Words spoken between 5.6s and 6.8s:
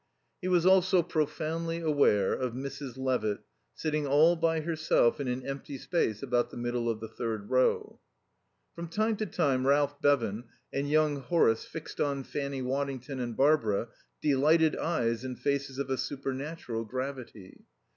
space about the